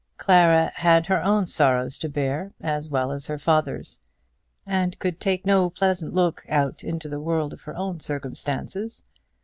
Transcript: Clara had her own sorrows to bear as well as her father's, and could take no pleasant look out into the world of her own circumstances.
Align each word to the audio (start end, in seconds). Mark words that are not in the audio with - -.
Clara 0.17 0.71
had 0.77 1.05
her 1.05 1.23
own 1.23 1.45
sorrows 1.45 1.99
to 1.99 2.09
bear 2.09 2.53
as 2.59 2.89
well 2.89 3.11
as 3.11 3.27
her 3.27 3.37
father's, 3.37 3.99
and 4.65 4.97
could 4.97 5.19
take 5.19 5.45
no 5.45 5.69
pleasant 5.69 6.11
look 6.15 6.43
out 6.49 6.83
into 6.83 7.07
the 7.07 7.19
world 7.19 7.53
of 7.53 7.61
her 7.61 7.77
own 7.77 7.99
circumstances. 7.99 9.03